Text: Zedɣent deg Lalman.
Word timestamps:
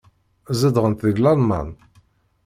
Zedɣent 0.59 1.05
deg 1.07 1.17
Lalman. 1.19 1.69